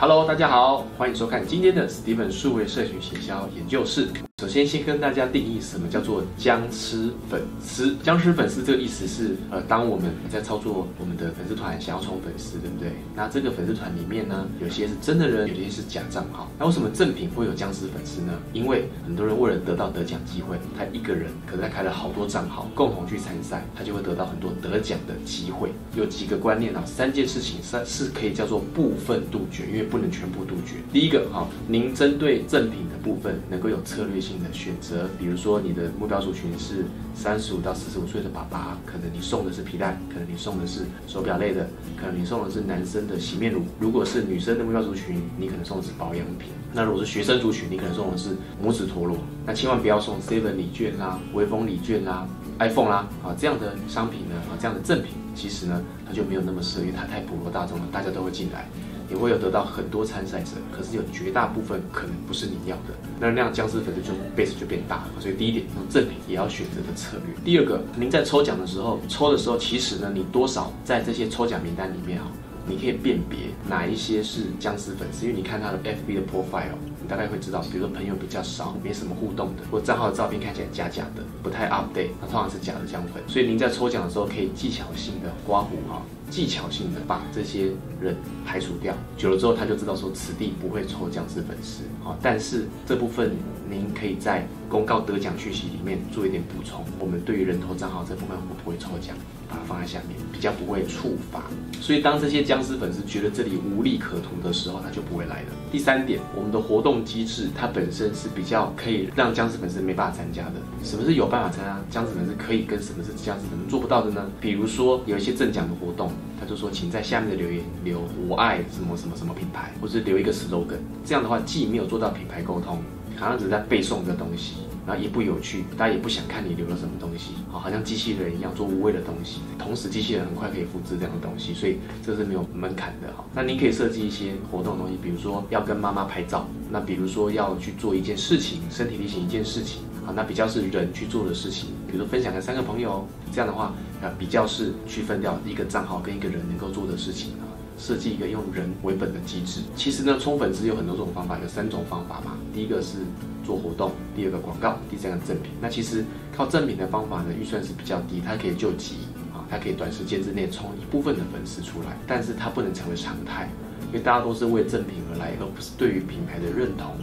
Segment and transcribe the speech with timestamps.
[0.00, 4.08] Hello，大家好，欢迎收看今天的 Steven 数位社群行销研究室。
[4.40, 7.96] 首先，先跟大家定义什么叫做僵尸粉丝。
[8.04, 12.92] 僵尸粉丝这个意思是，呃，当我们在操作我们的粉丝团，想要冲粉丝，对不对？
[13.16, 16.48] 那这个粉丝团里面呢，有些是真的人，有些是假账号。
[16.56, 18.32] 那为什么正品会有僵尸粉丝呢？
[18.52, 25.72] 因为很多人为了得到得奖机会，他一个人可是他开了好多账号，共同去参赛，他就会得到很多得奖的机会。
[25.96, 30.76] 有几个观念啊，三件事情三是可以叫做部分杜绝，因为不能全部杜绝。
[30.92, 34.27] 第一个，哈，您针对正品的部分能够有策略性。
[34.42, 43.62] 的选择，比如说你的目标族群是三十五到四十五岁的爸爸，可能你送的是皮带，可能你送的是手表类的，可能你送的是男生的洗面乳。
[43.80, 46.48] 如果是女生的目标族群，你可能送的是保养品。
[46.72, 49.16] 那如果是学生族群，你可能送的是拇指陀螺。
[49.46, 58.68] 那千万不要送 seven 礼券啦、微风礼券啦、iPhone 啦啊这样的商品呢啊这样的赠品，其实呢它就没有那么适合，因为它太普罗大众了，大家都会进来。
[59.10, 65.08] 也会有得到很多参赛者，可是有绝大部分可能不是你要的，那那样僵尸粉丝就 base 就变大了。
[65.18, 67.34] 所以第一点，用赠品也要选择的策略。
[67.44, 72.26] 第二个，您在抽奖的时候，抽的时候，其实呢，你多少在这些抽奖名单里面啊，
[72.66, 76.76] 你可以辨别哪一些是僵尸粉丝，因为你看他的 FB 的 profile，
[77.08, 83.22] 大概会知道，比如说朋友比较少，没什么互动的，或账号的照片看起来假假的，不太 update，那通常是假的姜粉。
[83.26, 86.02] 所以您在抽奖的时候，可以技巧性的刮胡哈。
[86.30, 87.70] 技巧性的把这些
[88.02, 88.14] 人
[88.44, 92.14] 排除掉，久了之后他就知道说此地不会抽僵尸粉丝啊。
[92.20, 93.34] 但是这部分
[93.66, 96.84] 您可以在公告得奖讯息里面做一点补充。
[96.98, 99.16] 我们对于人头账号这部分，我们不会抽奖，
[99.48, 101.42] 把它放在下面，比较不会触发。
[101.80, 105.48] 所以当这些僵尸粉丝觉得这里无利可图的时候，他就不会来了。
[105.72, 110.54] 第三点，我们的活动机制它本身是比较可以让僵尸粉丝没办法参加的。
[110.82, 114.24] 什么是有办法参加僵尸粉丝可以跟什么是僵尸粉丝做不到的呢？
[114.40, 116.10] 比如说有一些赠奖的活动。
[116.40, 120.78] 他就说，请在下面的留言留我爱什么什么什么品牌，或者留一个 slogan。
[121.04, 122.78] 这样的话，既没有做到品牌沟通，
[123.18, 124.54] 好像只在背诵这东西，
[124.86, 129.40] 然后也不有趣，大家也不想看你留了什么东西，好，好像机器人一样做无谓的东西。
[129.58, 133.24] 同时，机器人很快可以复制这样的东西，所以这是没有门槛的哈。
[133.34, 139.82] 那您可以设计一些活动的东西，比如说要跟妈妈拍照，那比如说要去做一件事情，身体力行一件事情。
[140.14, 147.44] 那比较是人去做的事情，比如说分享给三个朋友，这样的话，啊，比较是区分掉一个账号跟一个人能够做的事情啊，
[147.78, 149.60] 设计一个用人为本的机制。
[149.76, 152.36] 其实呢，充粉丝有很多种方法，有三种方法嘛。
[152.52, 152.98] 第一个是
[153.44, 155.52] 做活动，第二个广告，第三个赠品。
[155.60, 156.04] 那其实
[156.36, 158.96] 靠赠品的方法呢，预算是比较低，它可以救急
[159.32, 163.48] 啊，它可以短时间之内充一部分的粉丝出来，但是它不能成为常态，
[163.88, 166.96] 因为大家都是为赠品而来，而不是对于品牌的认同。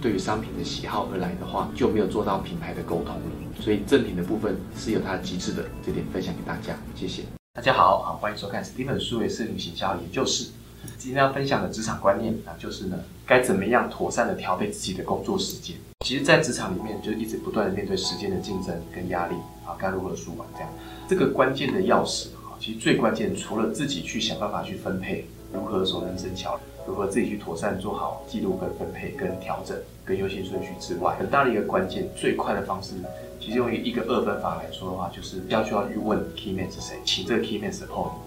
[0.00, 3.22] 对于商品的喜好而来的话，就没有做到品牌的沟通了。
[3.58, 7.43] 所以赠品的部分是有它的机制的，这点分享给大家，谢谢。
[7.56, 10.50] 大家好，啊欢迎收看 Steven 数位摄影行销研究室。
[10.98, 15.76] 今天要分享的职场观念啊，就是呢，该怎么样妥善的调配自己的工作时间。
[16.04, 20.68] 其实，在职场里面，就一直不断的面对时间的竞争跟压力啊，该如何舒缓这样。
[21.08, 26.58] 这个关键的钥匙啊，其实最关键，除了自己去想办法去分配，如何熟能生巧。
[26.86, 32.96] 如何自己去妥善做好记录、跟分配、跟调整、跟优先顺序之外，很大的一个关键，最快的方式，
[33.44, 38.20] 其实用一个二分法来说的话，就是要需要去问 key man 是谁，请这个 key man support 你。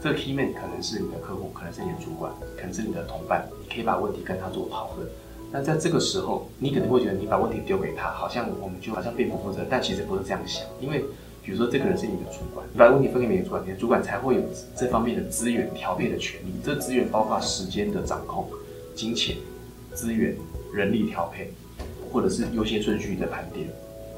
[0.00, 5.08] 这个 key man 可能是你的客户，可能是你的主管，可能是你的同伴，你可以把问题跟他做讨论。
[5.50, 11.04] 那在这个时候，你可能会觉得你把问题丢给他，好像我们就好像并不负责，但其实不是这样想，因为。
[11.42, 14.42] 比如说，这个人是你的主管，你把问题分给你的主管，你的主管才会有
[14.76, 16.52] 这方面的资源调配的权利。
[16.62, 18.46] 这资源包括时间的掌控、
[18.94, 19.38] 金钱、
[19.94, 20.36] 资源、
[20.72, 21.50] 人力调配，
[22.12, 23.66] 或者是优先顺序的盘点，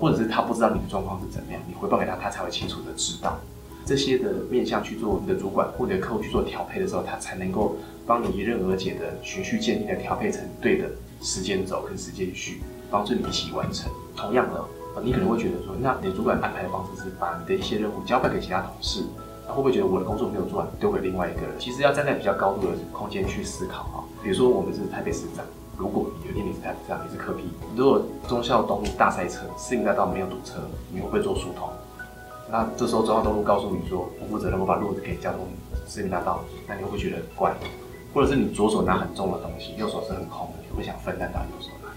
[0.03, 3.39] 或者是他不知道你的状况是怎么样，你回报给他，他才会清楚的知道
[3.87, 10.91] 这些的面向去做你的主管或者客户去做调配的时候，他才能够帮你一刃而解的循序渐进的调配成对的
[11.21, 13.89] 时间轴跟时间序，帮助你一起完成。
[14.17, 14.61] 同样的。
[15.03, 19.05] 你可能会觉得说，那你的主管安排的方式是把你的一些任务交派给其他同事，
[19.47, 21.51] 那会不会觉得我的工作没有做完，丢给另外一个人？
[21.59, 24.05] 其实要站在比较高度的空间去思考啊。
[24.23, 25.47] 比如说我们是台北市长，
[25.79, 27.45] 如果你有一天你是台北市长，你是科 P，
[27.77, 30.61] 如果忠孝东路大塞车，市民大道没有堵车，
[30.93, 31.69] 你会不会做疏通？
[32.51, 35.47] 那这时候忠孝东路告诉你说不负责任，我把路给交通
[35.89, 37.55] 市民大道，那你会不会觉得怪？
[38.15, 41.91] 或者是你左手拿很重的东西，右手是很空的，你会想分担到右手拿？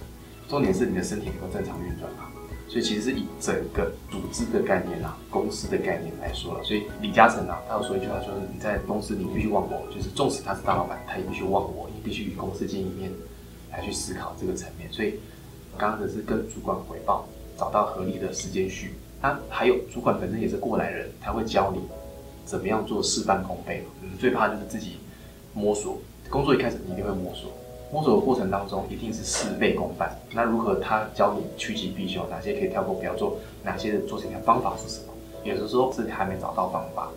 [0.47, 2.31] 重点是你的身体能够正常运转吗？
[2.67, 6.63] 所以其实是以整个组织的概念啊，公司的概念来说了。
[6.63, 13.11] 所以李嘉诚啊，他有说一句话，就是你在公司你必须忘我，就是纵使他是大老板，他也必须忘我，也必须与公司经营面
[13.75, 14.91] 来去思考这个层面。
[14.91, 15.19] 所以
[15.77, 17.27] 刚刚的是跟主管回报，
[17.57, 18.93] 找到合理的时间序。
[19.21, 21.79] 那还有主管本身也是过来人，他会教你
[22.45, 23.83] 怎么样做事半功倍。
[24.01, 24.97] 我们，最怕就是自己
[25.53, 25.97] 摸索，
[26.29, 27.51] 工作一开始你一定会摸索，
[27.91, 30.15] 摸索的过程当中一定是事倍功半。
[30.31, 35.13] 那如何他教你趋吉避凶，哪些可以跳过不要做，哪些做成的方法是什么？
[35.43, 37.09] 有的时候是还没找到方法，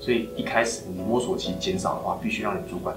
[0.00, 2.96] 所以一开始你摸索期减少的话，必须让你主管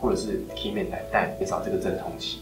[0.00, 2.40] 或者是 key man 来带减少这个阵痛期。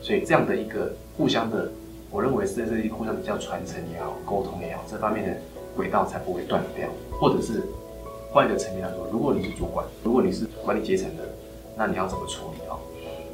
[0.00, 1.70] 所以这样的一个互相的，
[2.10, 5.36] 我认为是这一互相比较传承也好，沟通也好，这方面的
[5.76, 6.88] 轨道才不会断掉。
[7.20, 7.62] 或者是
[8.32, 11.24] 换一个层面来说，如果你是主管，如果你是管理阶层的，
[11.76, 12.78] 那你要怎么处理啊？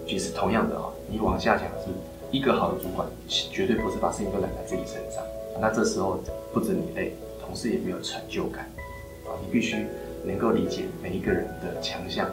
[0.08, 1.90] 其实同样的啊，你往下讲是
[2.30, 5.22] 一个好的主管，绝对不是把事情都揽在自己身上。
[5.60, 6.18] 那这时候
[6.52, 8.64] 不止你累，同事也没有成就感
[9.24, 9.30] 啊。
[9.40, 9.86] 你必须
[10.24, 12.28] 能够理解每一个人的强项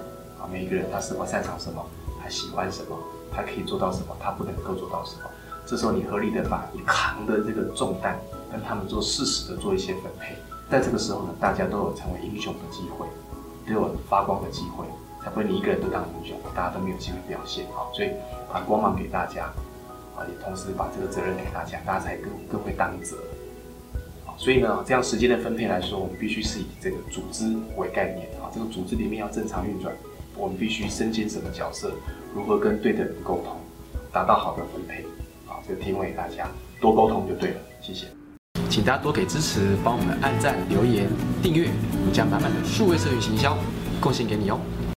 [0.51, 1.86] 每一个人他是否擅长什么，
[2.22, 2.98] 他喜欢什么。
[3.36, 4.16] 他可以做到什么？
[4.19, 5.22] 他不能够做到什么？
[5.66, 8.16] 这时候你合理的把你扛的这个重担
[8.51, 10.36] 跟他们做适时的做一些分配，
[10.69, 13.07] 在这个时候呢，大家都有成为英雄的机会，
[13.66, 14.86] 都有发光的机会，
[15.24, 17.90] 才不会你一个人都当英雄，大家都没有机会表现好。
[17.92, 18.12] 所以
[18.51, 19.45] 把光芒给大家，
[20.16, 23.18] 啊，也同时把这个责任给大家，大家才更更会担责。
[24.38, 29.92] 所以呢，这样时间的分配来说，我们必须是以这个组织为概念啊，这个组织里面要正常运转。
[30.35, 31.91] 我们必须身兼什么角色？
[32.33, 33.56] 如何跟对的人沟通，
[34.12, 35.06] 达到好的分配？
[35.45, 36.50] 好，这个提问给大家，
[36.81, 37.56] 多沟通就对了。
[37.81, 38.07] 谢谢，
[38.69, 41.07] 请大家多给支持，帮我们按赞、留言、
[41.41, 41.69] 订阅，
[42.00, 43.57] 我们将满满的数位社群行销
[44.01, 44.59] 贡献给你哦。